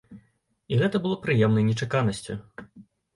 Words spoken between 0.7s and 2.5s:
І гэта было прыемнай нечаканасцю.